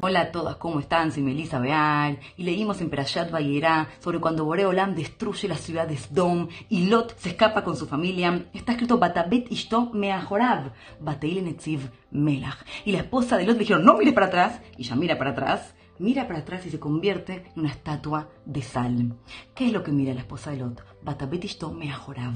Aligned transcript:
Hola 0.00 0.20
a 0.20 0.30
todas, 0.30 0.54
¿cómo 0.56 0.78
están? 0.78 1.10
Soy 1.10 1.24
Melissa 1.24 1.58
Beal 1.58 2.20
y 2.36 2.44
leímos 2.44 2.80
en 2.80 2.88
Perashat 2.88 3.32
Vayera 3.32 3.88
sobre 3.98 4.20
cuando 4.20 4.44
Boreolam 4.44 4.94
destruye 4.94 5.48
la 5.48 5.56
ciudad 5.56 5.88
de 5.88 5.96
Sdom 5.96 6.46
y 6.68 6.86
Lot 6.86 7.18
se 7.18 7.30
escapa 7.30 7.64
con 7.64 7.76
su 7.76 7.88
familia. 7.88 8.46
Está 8.52 8.72
escrito 8.72 8.98
Batabet 8.98 9.50
Ishto 9.50 9.90
Meahorav, 9.92 10.72
Bateil 11.00 11.44
Netziv 11.44 11.90
Melach. 12.12 12.58
Y 12.84 12.92
la 12.92 12.98
esposa 12.98 13.36
de 13.36 13.44
Lot 13.44 13.54
le 13.54 13.60
dijeron, 13.60 13.84
no 13.84 13.98
mires 13.98 14.14
para 14.14 14.26
atrás, 14.26 14.60
y 14.76 14.82
ella 14.82 14.94
mira 14.94 15.18
para 15.18 15.30
atrás, 15.30 15.74
mira 15.98 16.28
para 16.28 16.38
atrás 16.38 16.64
y 16.64 16.70
se 16.70 16.78
convierte 16.78 17.50
en 17.56 17.62
una 17.62 17.70
estatua 17.70 18.28
de 18.44 18.62
sal. 18.62 19.16
¿Qué 19.52 19.66
es 19.66 19.72
lo 19.72 19.82
que 19.82 19.90
mira 19.90 20.14
la 20.14 20.20
esposa 20.20 20.52
de 20.52 20.58
Lot? 20.58 20.80
Batabet 21.02 21.44
Ishto 21.44 21.72
Meahorav. 21.72 22.34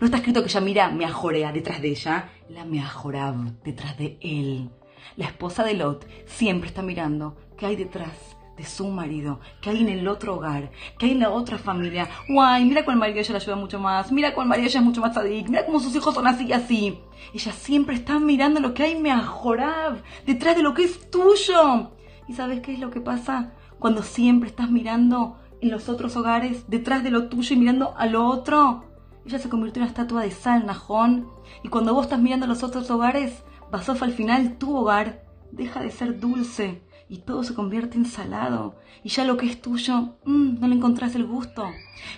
No 0.00 0.04
está 0.04 0.16
escrito 0.16 0.42
que 0.42 0.48
ella 0.48 0.60
mira 0.60 0.90
Meajorea 0.90 1.52
detrás 1.52 1.80
de 1.80 1.90
ella, 1.90 2.30
la 2.48 2.64
Meajorav 2.64 3.62
detrás 3.62 3.96
de 3.98 4.18
él. 4.20 4.68
La 5.16 5.26
esposa 5.26 5.64
de 5.64 5.74
Lot 5.74 6.06
siempre 6.26 6.68
está 6.68 6.82
mirando 6.82 7.36
qué 7.56 7.66
hay 7.66 7.76
detrás 7.76 8.34
de 8.56 8.64
su 8.64 8.88
marido, 8.88 9.40
qué 9.60 9.70
hay 9.70 9.80
en 9.80 9.88
el 9.88 10.06
otro 10.06 10.36
hogar, 10.36 10.70
qué 10.98 11.06
hay 11.06 11.12
en 11.12 11.20
la 11.20 11.30
otra 11.30 11.58
familia. 11.58 12.08
Guay, 12.28 12.64
mira 12.64 12.84
cuál 12.84 12.96
marido 12.96 13.18
ella 13.18 13.32
la 13.32 13.38
ayuda 13.38 13.56
mucho 13.56 13.78
más, 13.78 14.12
mira 14.12 14.34
cuál 14.34 14.46
marido 14.46 14.68
ella 14.68 14.80
es 14.80 14.86
mucho 14.86 15.00
más 15.00 15.14
sadik, 15.14 15.48
mira 15.48 15.66
cómo 15.66 15.80
sus 15.80 15.94
hijos 15.94 16.14
son 16.14 16.26
así 16.26 16.46
y 16.46 16.52
así. 16.52 17.00
Ella 17.32 17.52
siempre 17.52 17.96
está 17.96 18.18
mirando 18.18 18.60
lo 18.60 18.74
que 18.74 18.84
hay 18.84 19.00
mejorab, 19.00 20.02
detrás 20.26 20.56
de 20.56 20.62
lo 20.62 20.74
que 20.74 20.84
es 20.84 21.10
tuyo. 21.10 21.90
¿Y 22.28 22.34
sabes 22.34 22.60
qué 22.60 22.72
es 22.72 22.78
lo 22.78 22.90
que 22.90 23.00
pasa? 23.00 23.52
Cuando 23.78 24.02
siempre 24.02 24.48
estás 24.48 24.70
mirando 24.70 25.36
en 25.60 25.70
los 25.70 25.88
otros 25.88 26.16
hogares, 26.16 26.64
detrás 26.68 27.02
de 27.02 27.10
lo 27.10 27.28
tuyo 27.28 27.54
y 27.54 27.58
mirando 27.58 27.94
a 27.96 28.06
lo 28.06 28.26
otro. 28.26 28.84
Ella 29.26 29.38
se 29.38 29.48
convirtió 29.48 29.80
en 29.80 29.84
una 29.84 29.90
estatua 29.90 30.22
de 30.22 30.30
sal, 30.30 30.66
Najón. 30.66 31.28
Y 31.62 31.68
cuando 31.68 31.94
vos 31.94 32.04
estás 32.04 32.20
mirando 32.20 32.44
a 32.44 32.48
los 32.48 32.62
otros 32.62 32.90
hogares, 32.90 33.42
Basof 33.70 34.02
al 34.02 34.12
final 34.12 34.56
tu 34.58 34.76
hogar 34.76 35.24
deja 35.50 35.80
de 35.80 35.90
ser 35.90 36.20
dulce 36.20 36.82
y 37.08 37.18
todo 37.18 37.44
se 37.44 37.54
convierte 37.54 37.96
en 37.96 38.06
salado. 38.06 38.76
Y 39.02 39.10
ya 39.10 39.24
lo 39.24 39.36
que 39.36 39.46
es 39.46 39.60
tuyo, 39.60 40.16
mm, 40.24 40.60
no 40.60 40.68
le 40.68 40.74
encontrás 40.74 41.14
el 41.14 41.26
gusto. 41.26 41.66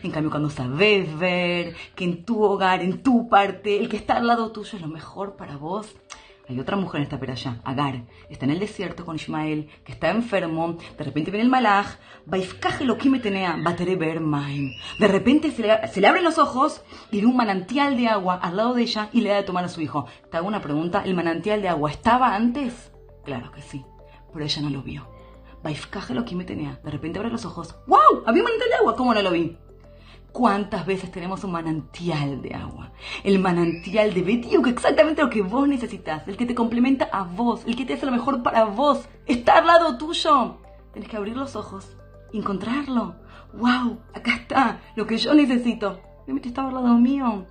En 0.02 0.10
cambio, 0.10 0.30
cuando 0.30 0.50
sabes 0.50 1.18
ver 1.18 1.74
que 1.94 2.04
en 2.04 2.24
tu 2.24 2.42
hogar, 2.42 2.80
en 2.82 3.02
tu 3.02 3.28
parte, 3.28 3.78
el 3.78 3.88
que 3.88 3.96
está 3.96 4.16
al 4.16 4.26
lado 4.26 4.52
tuyo 4.52 4.76
es 4.76 4.80
lo 4.80 4.88
mejor 4.88 5.36
para 5.36 5.56
vos, 5.56 5.94
hay 6.48 6.60
otra 6.60 6.76
mujer 6.76 7.00
en 7.00 7.02
esta 7.02 7.16
allá, 7.16 7.60
Agar, 7.64 8.04
está 8.28 8.44
en 8.44 8.52
el 8.52 8.60
desierto 8.60 9.04
con 9.04 9.16
Ismael, 9.16 9.68
que 9.84 9.92
está 9.92 10.10
enfermo, 10.10 10.78
de 10.96 11.04
repente 11.04 11.30
viene 11.30 11.44
el 11.44 11.50
malaj, 11.50 11.96
De 14.98 15.08
repente 15.08 15.50
se 15.50 15.62
le, 15.62 15.88
se 15.88 16.00
le, 16.00 16.06
abren 16.06 16.24
los 16.24 16.38
ojos 16.38 16.82
y 17.10 17.20
ve 17.20 17.26
un 17.26 17.36
manantial 17.36 17.96
de 17.96 18.08
agua 18.08 18.36
al 18.36 18.56
lado 18.56 18.74
de 18.74 18.82
ella 18.82 19.08
y 19.12 19.22
le 19.22 19.30
da 19.30 19.36
de 19.36 19.42
tomar 19.42 19.64
a 19.64 19.68
su 19.68 19.80
hijo. 19.80 20.06
Te 20.30 20.36
hago 20.36 20.46
una 20.46 20.60
pregunta, 20.60 21.02
¿el 21.04 21.14
manantial 21.14 21.62
de 21.62 21.68
agua 21.68 21.90
estaba 21.90 22.34
antes? 22.34 22.92
Claro 23.24 23.50
que 23.50 23.62
sí, 23.62 23.84
pero 24.32 24.44
ella 24.44 24.62
no 24.62 24.70
lo 24.70 24.82
vio. 24.82 25.08
De 26.84 26.90
repente 26.90 27.18
abre 27.18 27.30
los 27.30 27.44
ojos. 27.44 27.74
¡Wow! 27.88 28.22
Había 28.24 28.42
un 28.42 28.44
manantial 28.44 28.70
de 28.70 28.76
agua. 28.76 28.94
¿Cómo 28.94 29.14
no 29.14 29.22
lo 29.22 29.32
vi? 29.32 29.58
¿Cuántas 30.36 30.84
veces 30.84 31.10
tenemos 31.10 31.44
un 31.44 31.52
manantial 31.52 32.42
de 32.42 32.52
agua? 32.52 32.92
El 33.24 33.38
manantial 33.38 34.12
de 34.12 34.22
que 34.62 34.68
exactamente 34.68 35.22
lo 35.22 35.30
que 35.30 35.40
vos 35.40 35.66
necesitas, 35.66 36.28
el 36.28 36.36
que 36.36 36.44
te 36.44 36.54
complementa 36.54 37.08
a 37.10 37.22
vos, 37.22 37.64
el 37.64 37.74
que 37.74 37.86
te 37.86 37.94
hace 37.94 38.04
lo 38.04 38.12
mejor 38.12 38.42
para 38.42 38.66
vos, 38.66 39.08
está 39.24 39.56
al 39.56 39.66
lado 39.66 39.96
tuyo. 39.96 40.58
Tienes 40.92 41.08
que 41.08 41.16
abrir 41.16 41.38
los 41.38 41.56
ojos, 41.56 41.96
encontrarlo. 42.34 43.14
¡Wow! 43.54 43.98
Acá 44.12 44.34
está, 44.34 44.82
lo 44.94 45.06
que 45.06 45.16
yo 45.16 45.32
necesito. 45.32 46.02
Obviamente 46.24 46.48
estaba 46.48 46.68
al 46.68 46.74
lado 46.74 46.98
mío. 46.98 47.46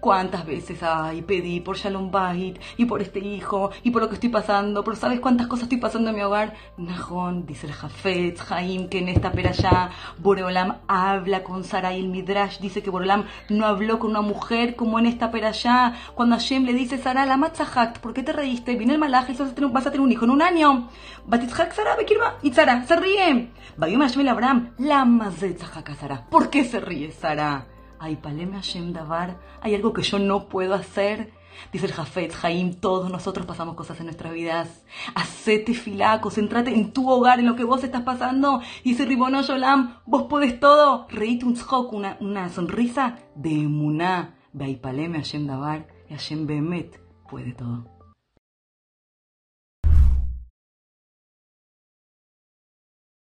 ¿Cuántas 0.00 0.46
veces 0.46 0.82
ay, 0.82 1.22
pedí 1.22 1.60
por 1.60 1.76
Shalom 1.76 2.10
Bait 2.10 2.58
y 2.76 2.84
por 2.84 3.02
este 3.02 3.18
hijo 3.20 3.70
y 3.82 3.90
por 3.90 4.02
lo 4.02 4.08
que 4.08 4.14
estoy 4.14 4.30
pasando? 4.30 4.84
Pero 4.84 4.96
¿sabes 4.96 5.20
cuántas 5.20 5.46
cosas 5.46 5.64
estoy 5.64 5.78
pasando 5.78 6.10
en 6.10 6.16
mi 6.16 6.22
hogar? 6.22 6.54
Nahon, 6.76 7.46
dice 7.46 7.66
el 7.66 7.72
Jafet, 7.72 8.38
Jaim, 8.38 8.88
que 8.88 8.98
en 8.98 9.08
esta 9.08 9.28
allá 9.28 9.90
Boreolam 10.18 10.78
habla 10.86 11.42
con 11.42 11.64
Sara 11.64 11.94
y 11.94 12.00
el 12.00 12.08
Midrash 12.08 12.58
dice 12.60 12.82
que 12.82 12.90
Boreolam 12.90 13.24
no 13.48 13.66
habló 13.66 13.98
con 13.98 14.10
una 14.10 14.20
mujer 14.20 14.76
como 14.76 14.98
en 14.98 15.06
esta 15.06 15.26
allá 15.26 15.94
Cuando 16.14 16.36
Hashem 16.36 16.64
le 16.64 16.74
dice, 16.74 16.98
Sara, 16.98 17.26
la 17.26 17.36
matzahak, 17.36 18.00
¿por 18.00 18.12
qué 18.12 18.22
te 18.22 18.32
reíste? 18.32 18.76
Viene 18.76 18.94
el 18.94 18.98
malaje 18.98 19.34
vas 19.72 19.86
a 19.86 19.90
tener 19.90 20.00
un 20.00 20.12
hijo 20.12 20.24
en 20.24 20.30
un 20.30 20.42
año. 20.42 20.88
Batitzhak 21.26 21.72
Sara, 21.72 21.96
Bekirba, 21.96 22.36
y 22.42 22.52
Sara, 22.52 22.84
se 22.86 22.96
ríe. 22.96 23.50
Vayom 23.76 24.00
Hashem 24.00 24.20
el 24.22 24.28
Abraham, 24.28 24.74
la 24.78 25.04
mazetzahak 25.04 25.94
Sara. 25.96 26.26
¿Por 26.30 26.50
qué 26.50 26.64
se 26.64 26.80
ríe 26.80 27.12
Sara? 27.12 27.66
Ay, 28.02 28.16
Paleme 28.16 28.54
Hashem 28.54 28.94
Davar, 28.94 29.38
hay 29.60 29.74
algo 29.74 29.92
que 29.92 30.00
yo 30.00 30.18
no 30.18 30.48
puedo 30.48 30.72
hacer. 30.72 31.34
Dice 31.70 31.84
el 31.84 31.92
Jafet, 31.92 32.32
Jaim, 32.32 32.72
todos 32.72 33.10
nosotros 33.10 33.44
pasamos 33.44 33.74
cosas 33.74 34.00
en 34.00 34.06
nuestras 34.06 34.32
vidas. 34.32 34.86
Hacete 35.14 35.74
filá, 35.74 36.18
concentrate 36.22 36.72
en 36.72 36.94
tu 36.94 37.10
hogar, 37.10 37.40
en 37.40 37.46
lo 37.46 37.56
que 37.56 37.64
vos 37.64 37.84
estás 37.84 38.00
pasando. 38.00 38.62
Dice 38.82 39.04
Ribono 39.04 39.42
Yolam, 39.42 39.98
vos 40.06 40.22
podés 40.30 40.58
todo. 40.58 41.08
Reíte 41.10 41.44
un 41.44 41.52
tzhok, 41.52 41.92
una, 41.92 42.16
una 42.20 42.48
sonrisa 42.48 43.18
de 43.34 43.50
emuná. 43.50 44.34
Ve 44.54 44.78
Paleme 44.80 45.18
Hashem 45.18 45.46
Davar 45.46 45.86
y 46.08 46.14
Hashem 46.14 46.46
Behemet 46.46 46.98
puede 47.28 47.52
todo. 47.52 47.99